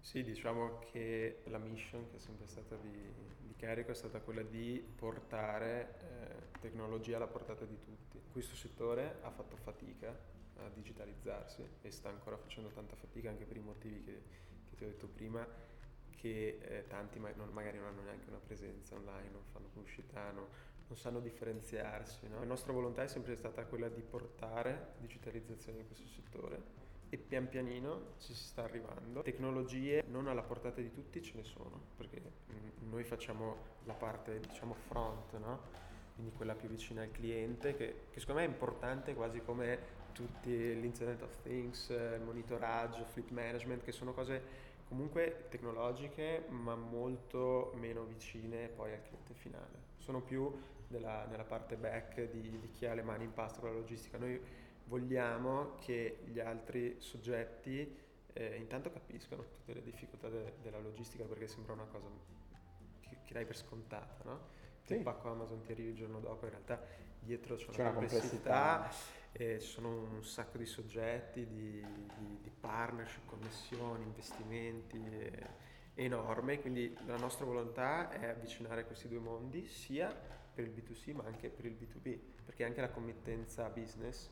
sì, 0.00 0.24
diciamo 0.24 0.78
che 0.90 1.42
la 1.44 1.58
mission 1.58 2.08
che 2.10 2.16
è 2.16 2.18
sempre 2.18 2.46
stata 2.46 2.74
di, 2.76 3.12
di 3.38 3.54
Carico 3.54 3.90
è 3.90 3.94
stata 3.94 4.18
quella 4.20 4.42
di 4.42 4.82
portare 4.96 5.94
eh, 6.00 6.58
tecnologia 6.58 7.16
alla 7.16 7.26
portata 7.26 7.64
di 7.64 7.78
tutti. 7.78 8.20
Questo 8.32 8.56
settore 8.56 9.18
ha 9.22 9.30
fatto 9.30 9.56
fatica 9.56 10.08
a 10.56 10.68
digitalizzarsi 10.74 11.64
e 11.82 11.90
sta 11.90 12.08
ancora 12.08 12.36
facendo 12.38 12.70
tanta 12.70 12.96
fatica 12.96 13.28
anche 13.28 13.44
per 13.44 13.58
i 13.58 13.60
motivi 13.60 14.02
che, 14.02 14.22
che 14.70 14.76
ti 14.76 14.84
ho 14.84 14.88
detto 14.88 15.06
prima, 15.06 15.46
che 16.20 16.58
eh, 16.60 16.84
tanti 16.86 17.18
ma- 17.18 17.32
non, 17.34 17.48
magari 17.50 17.78
non 17.78 17.86
hanno 17.86 18.02
neanche 18.02 18.28
una 18.28 18.38
presenza 18.38 18.94
online, 18.94 19.30
non 19.30 19.42
fanno 19.52 19.68
pubblicità, 19.72 20.30
no, 20.32 20.48
non 20.86 20.96
sanno 20.96 21.20
differenziarsi. 21.20 22.28
No? 22.28 22.38
La 22.40 22.44
nostra 22.44 22.72
volontà 22.72 23.02
è 23.02 23.08
sempre 23.08 23.36
stata 23.36 23.64
quella 23.64 23.88
di 23.88 24.02
portare 24.02 24.94
digitalizzazione 24.98 25.78
in 25.78 25.86
questo 25.86 26.06
settore 26.06 26.78
e 27.08 27.16
pian 27.16 27.48
pianino 27.48 28.14
ci 28.18 28.34
si 28.34 28.44
sta 28.44 28.64
arrivando. 28.64 29.22
Tecnologie 29.22 30.04
non 30.08 30.28
alla 30.28 30.42
portata 30.42 30.80
di 30.80 30.92
tutti 30.92 31.22
ce 31.22 31.36
ne 31.36 31.44
sono, 31.44 31.80
perché 31.96 32.20
noi 32.80 33.02
facciamo 33.02 33.78
la 33.84 33.94
parte 33.94 34.40
diciamo 34.40 34.74
front, 34.74 35.32
no? 35.38 35.88
quindi 36.14 36.32
quella 36.36 36.54
più 36.54 36.68
vicina 36.68 37.02
al 37.02 37.10
cliente, 37.10 37.74
che, 37.74 38.04
che, 38.10 38.20
secondo 38.20 38.40
me 38.40 38.46
è 38.46 38.50
importante 38.50 39.14
quasi 39.14 39.40
come 39.40 39.98
tutti 40.12 40.78
l'Internet 40.80 41.22
of 41.22 41.36
Things, 41.42 41.88
il 41.88 42.22
monitoraggio, 42.24 43.04
fleet 43.04 43.30
management, 43.30 43.82
che 43.82 43.92
sono 43.92 44.12
cose 44.12 44.68
comunque 44.88 45.46
tecnologiche 45.48 46.46
ma 46.48 46.74
molto 46.74 47.72
meno 47.76 48.02
vicine 48.04 48.68
poi 48.68 48.92
al 48.92 49.02
cliente 49.02 49.34
finale. 49.34 49.88
Sono 49.98 50.20
più 50.20 50.52
della, 50.88 51.26
nella 51.26 51.44
parte 51.44 51.76
back 51.76 52.28
di, 52.30 52.58
di 52.58 52.70
chi 52.70 52.86
ha 52.86 52.94
le 52.94 53.02
mani 53.02 53.24
in 53.24 53.32
pasta 53.32 53.60
con 53.60 53.70
la 53.70 53.76
logistica. 53.76 54.18
Noi 54.18 54.40
vogliamo 54.84 55.76
che 55.76 56.18
gli 56.24 56.40
altri 56.40 56.96
soggetti 56.98 57.96
eh, 58.32 58.56
intanto 58.56 58.90
capiscano 58.90 59.44
tutte 59.48 59.74
le 59.74 59.82
difficoltà 59.82 60.28
de- 60.28 60.54
della 60.62 60.80
logistica 60.80 61.24
perché 61.24 61.46
sembra 61.46 61.74
una 61.74 61.84
cosa 61.84 62.06
che, 63.00 63.18
che 63.24 63.32
dai 63.32 63.44
per 63.44 63.56
scontata, 63.56 64.24
no? 64.24 64.40
Sì. 64.82 64.94
Il 64.94 65.02
pacco 65.02 65.30
Amazon 65.30 65.60
ti 65.62 65.70
arrivi 65.72 65.90
il 65.90 65.94
giorno 65.94 66.18
dopo, 66.18 66.46
in 66.46 66.50
realtà 66.50 66.82
dietro 67.20 67.54
c'è, 67.54 67.66
c'è 67.66 67.80
una, 67.82 67.92
complessità, 67.92 68.72
complessità. 68.72 68.88
Eh, 68.88 69.19
ci 69.32 69.66
sono 69.66 69.88
un 69.88 70.24
sacco 70.24 70.58
di 70.58 70.66
soggetti, 70.66 71.46
di, 71.46 71.84
di, 72.16 72.38
di 72.42 72.50
partnership, 72.50 73.26
connessioni, 73.26 74.04
investimenti 74.04 75.02
eh, 75.08 75.46
enorme, 75.94 76.60
quindi 76.60 76.96
la 77.06 77.16
nostra 77.16 77.44
volontà 77.44 78.10
è 78.10 78.26
avvicinare 78.26 78.84
questi 78.86 79.08
due 79.08 79.20
mondi 79.20 79.66
sia 79.66 80.14
per 80.52 80.64
il 80.64 80.72
B2C 80.72 81.14
ma 81.14 81.24
anche 81.24 81.48
per 81.48 81.64
il 81.64 81.76
B2B, 81.78 82.18
perché 82.44 82.64
anche 82.64 82.80
la 82.80 82.90
committenza 82.90 83.68
business 83.68 84.28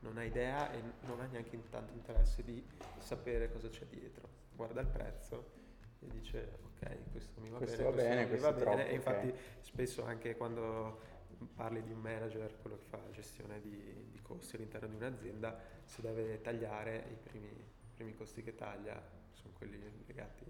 non 0.00 0.16
ha 0.16 0.24
idea 0.24 0.72
e 0.72 0.80
non 1.02 1.20
ha 1.20 1.26
neanche 1.26 1.58
tanto 1.68 1.92
interesse 1.92 2.42
di 2.42 2.64
sapere 2.98 3.52
cosa 3.52 3.68
c'è 3.68 3.84
dietro. 3.86 4.28
Guarda 4.54 4.80
il 4.80 4.86
prezzo 4.86 5.58
e 6.00 6.06
dice 6.08 6.58
ok, 6.62 7.10
questo 7.10 7.40
mi 7.40 7.50
va 7.50 7.58
questo 7.58 7.76
bene, 7.76 7.90
va 7.90 7.96
bene, 7.96 8.28
questo 8.28 8.52
va 8.52 8.74
bene. 8.74 8.88
e 8.88 8.94
infatti 8.94 9.28
okay. 9.28 9.40
spesso 9.60 10.04
anche 10.04 10.36
quando 10.36 11.18
parli 11.46 11.82
di 11.82 11.92
un 11.92 12.00
manager, 12.00 12.58
quello 12.60 12.76
che 12.76 12.84
fa 12.84 12.96
la 12.96 13.10
gestione 13.10 13.60
di, 13.60 14.10
di 14.10 14.20
costi 14.22 14.56
all'interno 14.56 14.88
di 14.88 14.96
un'azienda, 14.96 15.58
se 15.84 16.02
deve 16.02 16.40
tagliare 16.40 17.06
i 17.10 17.16
primi, 17.28 17.48
i 17.48 17.94
primi 17.94 18.14
costi 18.14 18.42
che 18.42 18.54
taglia 18.54 19.00
sono 19.32 19.52
quelli 19.56 19.78
legati 20.06 20.44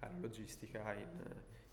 alla 0.00 0.18
logistica 0.18 0.92
in, 0.94 1.20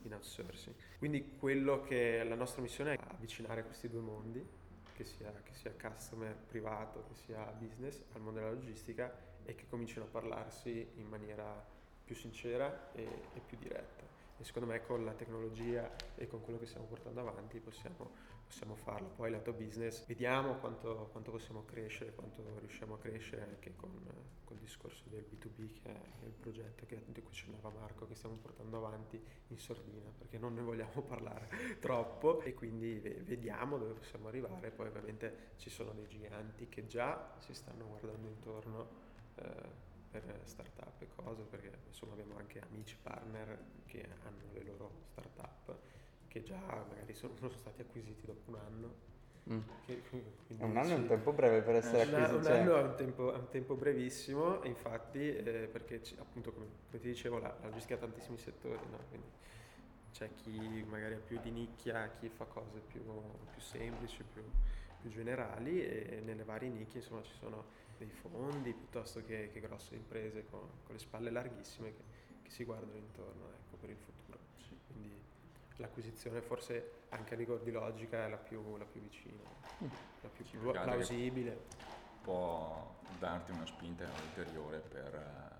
in 0.03 0.13
outsourcing. 0.13 0.75
Quindi 0.97 1.35
quello 1.37 1.81
che 1.81 2.23
la 2.23 2.35
nostra 2.35 2.61
missione 2.61 2.93
è 2.93 2.99
avvicinare 3.07 3.63
questi 3.63 3.89
due 3.89 4.01
mondi 4.01 4.45
che 4.93 5.03
sia, 5.05 5.31
che 5.43 5.53
sia 5.53 5.73
customer 5.79 6.35
privato, 6.35 7.05
che 7.07 7.15
sia 7.15 7.43
business, 7.57 8.03
al 8.13 8.21
mondo 8.21 8.39
della 8.39 8.51
logistica 8.51 9.11
e 9.43 9.55
che 9.55 9.65
cominciano 9.67 10.05
a 10.05 10.09
parlarsi 10.09 10.91
in 10.95 11.07
maniera 11.07 11.65
più 12.03 12.15
sincera 12.15 12.91
e, 12.93 13.03
e 13.33 13.39
più 13.45 13.57
diretta. 13.57 14.12
E 14.43 14.45
secondo 14.45 14.67
me 14.67 14.81
con 14.81 15.05
la 15.05 15.13
tecnologia 15.13 15.89
e 16.15 16.27
con 16.27 16.41
quello 16.41 16.59
che 16.59 16.65
stiamo 16.65 16.85
portando 16.85 17.21
avanti 17.21 17.61
possiamo 17.61 18.11
possiamo 18.45 18.75
farlo. 18.75 19.07
Poi 19.07 19.31
lato 19.31 19.53
business 19.53 20.05
vediamo 20.05 20.55
quanto, 20.55 21.07
quanto, 21.13 21.31
possiamo 21.31 21.63
crescere, 21.63 22.13
quanto 22.13 22.43
riusciamo 22.59 22.95
a 22.95 22.99
crescere 22.99 23.43
anche 23.43 23.73
con, 23.77 23.89
con 24.43 24.57
il 24.57 24.61
discorso 24.61 25.03
del 25.05 25.25
B2B 25.31 25.71
che 25.81 25.89
è 25.89 26.25
il 26.25 26.33
progetto 26.33 26.85
che, 26.85 27.03
di 27.05 27.21
cui 27.21 27.31
accennava 27.31 27.69
Marco 27.69 28.05
che 28.05 28.15
stiamo 28.15 28.35
portando 28.35 28.77
avanti 28.77 29.17
in 29.47 29.57
sordina 29.57 30.11
perché 30.17 30.37
non 30.37 30.53
ne 30.55 30.61
vogliamo 30.61 31.01
parlare 31.07 31.77
troppo 31.79 32.41
e 32.41 32.53
quindi 32.53 32.99
vediamo 32.99 33.77
dove 33.77 33.93
possiamo 33.93 34.27
arrivare. 34.27 34.71
Poi 34.71 34.87
ovviamente 34.87 35.53
ci 35.55 35.69
sono 35.69 35.93
dei 35.93 36.07
giganti 36.07 36.67
che 36.67 36.85
già 36.85 37.33
si 37.39 37.53
stanno 37.53 37.87
guardando 37.87 38.27
intorno. 38.27 38.89
Eh, 39.35 39.91
per 40.19 40.41
startup 40.43 41.01
e 41.01 41.07
cose 41.15 41.41
perché 41.43 41.71
insomma 41.87 42.13
abbiamo 42.13 42.37
anche 42.37 42.59
amici 42.59 42.95
partner 43.01 43.57
che 43.85 44.07
hanno 44.23 44.51
le 44.53 44.63
loro 44.63 44.91
startup 45.11 45.75
che 46.27 46.43
già 46.43 46.59
magari 46.87 47.13
sono, 47.13 47.35
sono 47.35 47.51
stati 47.55 47.81
acquisiti 47.81 48.25
dopo 48.25 48.51
un 48.51 48.55
anno. 48.55 49.11
Mm. 49.49 49.59
Che, 49.85 50.01
un 50.59 50.77
anno 50.77 50.89
è 50.89 50.95
un 50.95 51.05
tempo 51.07 51.33
breve 51.33 51.61
per 51.61 51.75
essere 51.75 51.97
eh, 51.97 52.01
acquisiti. 52.01 52.45
Un 52.45 52.59
anno 52.59 52.77
è 52.77 52.81
un 52.81 52.95
tempo, 52.95 53.33
è 53.33 53.37
un 53.37 53.49
tempo 53.49 53.75
brevissimo, 53.75 54.63
infatti, 54.63 55.35
eh, 55.35 55.67
perché 55.71 56.01
appunto 56.17 56.51
come, 56.53 56.65
come, 56.89 57.01
ti 57.01 57.07
dicevo 57.07 57.39
la, 57.39 57.55
la 57.61 57.67
logistica 57.67 57.95
ha 57.95 57.97
tantissimi 57.97 58.37
settori, 58.37 58.79
no? 58.89 58.99
Quindi 59.09 59.27
c'è 60.13 60.29
chi 60.33 60.85
magari 60.87 61.15
ha 61.15 61.19
più 61.19 61.39
di 61.41 61.49
nicchia, 61.49 62.09
chi 62.19 62.29
fa 62.29 62.45
cose 62.45 62.79
più, 62.79 63.01
più 63.51 63.61
semplici, 63.61 64.23
più, 64.23 64.43
più, 65.01 65.09
generali 65.09 65.83
e 65.83 66.21
nelle 66.23 66.43
varie 66.43 66.69
nicchie 66.69 66.99
insomma 67.01 67.23
ci 67.23 67.33
sono 67.33 67.65
dei 68.03 68.09
fondi 68.09 68.73
piuttosto 68.73 69.23
che, 69.23 69.49
che 69.51 69.59
grosse 69.59 69.95
imprese 69.95 70.45
con, 70.49 70.67
con, 70.83 70.93
le 70.93 70.99
spalle 70.99 71.29
larghissime 71.29 71.93
che, 71.93 72.03
che 72.43 72.49
si 72.49 72.63
guardano 72.63 72.97
intorno 72.97 73.49
ecco, 73.49 73.77
per 73.77 73.89
il 73.89 73.97
futuro. 73.97 74.39
Sì. 74.67 74.77
Quindi 74.87 75.15
l'acquisizione 75.77 76.41
forse 76.41 77.01
anche 77.09 77.33
a 77.33 77.37
rigor 77.37 77.61
di 77.61 77.71
logica 77.71 78.25
è 78.25 78.29
la 78.29 78.37
più, 78.37 78.77
la 78.77 78.85
più 78.85 79.01
vicina, 79.01 79.41
mm. 79.83 79.87
la 80.21 80.29
più 80.29 80.45
plausibile. 80.71 81.91
Può 82.21 82.95
darti 83.19 83.51
una 83.51 83.65
spinta 83.65 84.05
ulteriore 84.27 84.79
per 84.79 85.13
eh, 85.13 85.52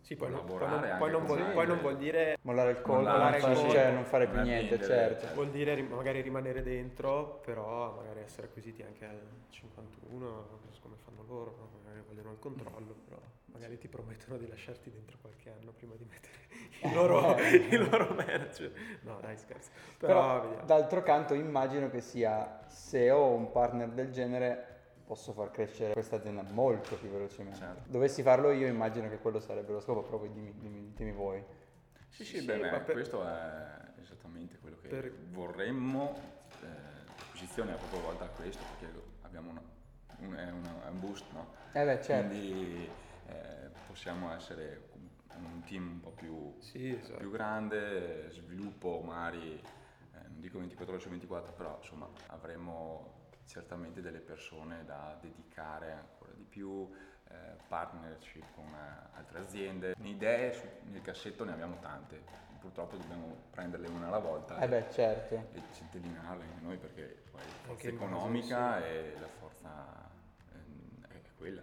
sì, 0.00 0.16
poi, 0.16 0.30
non, 0.30 0.44
poi, 0.44 0.58
non, 0.58 0.96
poi, 0.98 1.10
non 1.10 1.24
vuol, 1.24 1.52
poi, 1.52 1.66
non, 1.66 1.78
vuol, 1.80 1.96
dire 1.96 2.38
mollare 2.42 2.70
il 2.72 2.80
colpo, 2.80 3.10
non, 3.10 3.32
fare, 3.38 3.56
cioè, 3.56 3.90
non 3.92 4.04
fare 4.04 4.26
più 4.26 4.40
niente, 4.40 4.76
vendere, 4.76 5.18
certo. 5.18 5.34
Vuol 5.34 5.50
dire 5.50 5.80
magari 5.82 6.20
rimanere 6.20 6.62
dentro, 6.62 7.40
però 7.44 7.94
magari 7.94 8.20
essere 8.20 8.46
acquisiti 8.48 8.82
anche 8.82 9.04
al 9.04 9.20
51, 9.50 10.58
come 10.80 10.96
fanno 11.04 11.24
loro, 11.26 11.70
magari 11.82 12.02
vogliono 12.06 12.32
il 12.32 12.38
controllo, 12.38 12.94
però 13.06 13.20
magari 13.46 13.78
ti 13.78 13.88
promettono 13.88 14.38
di 14.38 14.48
lasciarti 14.48 14.90
dentro 14.90 15.18
qualche 15.20 15.50
anno 15.50 15.72
prima 15.72 15.94
di 15.96 16.06
mettere 16.08 16.40
il 16.82 16.94
loro, 16.94 17.36
il 17.38 17.88
loro 17.88 18.14
manager. 18.14 18.72
No, 19.02 19.18
dai, 19.20 19.36
scherzo. 19.36 19.70
Però, 19.98 20.40
Però 20.40 20.64
d'altro 20.64 21.02
canto 21.02 21.34
immagino 21.34 21.90
che 21.90 22.00
sia 22.00 22.64
se 22.68 23.10
ho 23.10 23.32
un 23.32 23.50
partner 23.50 23.90
del 23.90 24.10
genere 24.10 24.79
posso 25.10 25.32
far 25.32 25.50
crescere 25.50 25.92
questa 25.92 26.14
azienda 26.14 26.42
molto 26.52 26.94
più 26.94 27.08
velocemente. 27.08 27.58
Certo. 27.58 27.90
Dovessi 27.90 28.22
farlo 28.22 28.52
io 28.52 28.68
immagino 28.68 29.08
che 29.08 29.18
quello 29.18 29.40
sarebbe 29.40 29.72
lo 29.72 29.80
scopo, 29.80 30.02
però 30.02 30.24
dimmi, 30.24 30.54
dimmi, 30.56 30.92
dimmi 30.94 31.10
voi. 31.10 31.44
Sì, 32.06 32.24
sì, 32.24 32.38
sì 32.38 32.44
beh, 32.44 32.58
beh, 32.58 32.80
per... 32.82 32.92
questo 32.92 33.26
è 33.26 33.90
esattamente 33.98 34.58
quello 34.58 34.76
che 34.80 34.86
per... 34.86 35.12
vorremmo. 35.30 36.16
Eh, 36.62 36.66
l'acquisizione 37.18 37.74
è 37.74 37.76
proprio 37.76 38.02
volta 38.02 38.26
a 38.26 38.28
questo, 38.28 38.62
perché 38.78 39.00
abbiamo 39.22 39.50
una, 39.50 39.62
un, 40.18 40.32
è, 40.32 40.48
una, 40.48 40.86
è 40.86 40.90
un 40.90 41.00
boost, 41.00 41.24
no? 41.32 41.54
Eh 41.72 41.84
beh, 41.84 42.02
certo. 42.02 42.28
Quindi 42.28 42.88
eh, 43.26 43.70
possiamo 43.88 44.32
essere 44.32 44.90
un 45.34 45.60
team 45.64 45.90
un 45.90 46.00
po' 46.00 46.10
più, 46.10 46.54
sì, 46.60 46.94
esatto. 46.94 47.18
più 47.18 47.32
grande, 47.32 48.28
sviluppo 48.30 49.02
magari 49.04 49.54
eh, 49.54 50.28
non 50.28 50.40
dico 50.40 50.58
24 50.58 50.94
ore 50.94 51.02
su 51.02 51.08
24, 51.08 51.52
però 51.54 51.78
insomma 51.80 52.08
avremo 52.28 53.18
certamente 53.50 54.00
delle 54.00 54.20
persone 54.20 54.84
da 54.84 55.18
dedicare 55.20 55.90
ancora 55.90 56.30
di 56.32 56.44
più, 56.44 56.88
eh, 57.28 57.56
partnership 57.66 58.44
con 58.54 58.66
eh, 58.66 59.16
altre 59.16 59.40
aziende. 59.40 59.94
Idee 60.02 60.52
su, 60.52 60.64
nel 60.84 61.02
cassetto 61.02 61.44
ne 61.44 61.52
abbiamo 61.52 61.78
tante, 61.80 62.22
purtroppo 62.60 62.96
dobbiamo 62.96 63.48
prenderle 63.50 63.88
una 63.88 64.06
alla 64.06 64.18
volta 64.18 64.58
eh 64.60 64.68
beh, 64.68 64.90
certo. 64.92 65.34
e 65.52 65.62
centellinarle 65.72 66.44
anche 66.44 66.60
noi 66.60 66.76
perché 66.76 67.22
poi 67.30 67.40
la 67.40 67.74
forza 67.74 67.88
economica 67.88 68.86
e 68.86 69.14
la 69.18 69.26
forza 69.26 70.10
eh, 70.52 71.08
è 71.08 71.20
quella. 71.36 71.62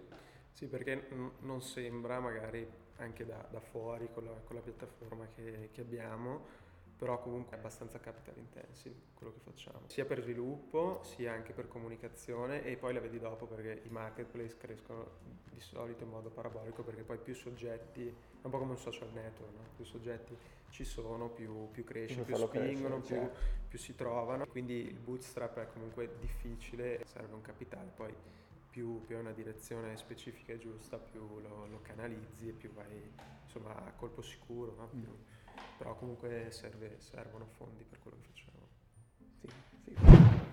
Sì, 0.52 0.66
perché 0.66 1.06
n- 1.10 1.30
non 1.40 1.62
sembra 1.62 2.20
magari 2.20 2.68
anche 2.96 3.24
da, 3.24 3.46
da 3.48 3.60
fuori 3.60 4.10
con 4.12 4.24
la, 4.24 4.32
con 4.44 4.56
la 4.56 4.62
piattaforma 4.62 5.26
che, 5.34 5.70
che 5.72 5.80
abbiamo, 5.80 6.66
però 6.98 7.20
comunque 7.20 7.56
è 7.56 7.58
abbastanza 7.60 8.00
capital 8.00 8.36
intensive 8.36 8.96
quello 9.14 9.32
che 9.32 9.38
facciamo, 9.38 9.82
sia 9.86 10.04
per 10.04 10.20
sviluppo 10.20 11.00
sia 11.04 11.32
anche 11.32 11.52
per 11.52 11.68
comunicazione 11.68 12.64
e 12.64 12.76
poi 12.76 12.92
la 12.92 13.00
vedi 13.00 13.20
dopo 13.20 13.46
perché 13.46 13.82
i 13.84 13.88
marketplace 13.88 14.56
crescono 14.58 15.06
di 15.52 15.60
solito 15.60 16.02
in 16.02 16.10
modo 16.10 16.28
parabolico 16.28 16.82
perché 16.82 17.02
poi 17.02 17.18
più 17.18 17.34
soggetti, 17.34 18.06
è 18.08 18.44
un 18.44 18.50
po' 18.50 18.58
come 18.58 18.72
un 18.72 18.78
social 18.78 19.10
network, 19.12 19.54
no? 19.54 19.62
più 19.76 19.84
soggetti 19.84 20.36
ci 20.70 20.84
sono, 20.84 21.28
più, 21.28 21.70
più 21.70 21.84
cresce, 21.84 22.22
più 22.22 22.34
spingono, 22.34 23.00
crescere, 23.00 23.00
più, 23.00 23.16
cioè. 23.16 23.30
più, 23.68 23.78
si 23.78 23.94
trovano, 23.94 24.46
quindi 24.46 24.86
il 24.88 24.98
bootstrap 24.98 25.58
è 25.60 25.68
comunque 25.72 26.16
difficile, 26.18 27.04
serve 27.06 27.34
un 27.34 27.40
capitale, 27.42 27.90
poi 27.94 28.12
più, 28.68 29.00
più 29.06 29.16
è 29.16 29.18
una 29.18 29.32
direzione 29.32 29.96
specifica 29.96 30.52
e 30.52 30.58
giusta, 30.58 30.98
più 30.98 31.40
lo, 31.40 31.66
lo, 31.66 31.80
canalizzi 31.80 32.48
e 32.48 32.52
più 32.52 32.72
vai 32.72 33.10
insomma 33.44 33.74
a 33.74 33.92
colpo 33.92 34.20
sicuro, 34.20 34.74
no? 34.76 34.88
più, 34.88 35.08
mm 35.08 35.36
però 35.78 35.94
comunque 35.94 36.48
serve, 36.50 36.96
servono 36.98 37.46
fondi 37.46 37.84
per 37.84 38.00
quello 38.00 38.16
che 38.18 38.26
facciamo. 38.26 38.68
Sì, 39.40 39.48
sì. 39.84 40.47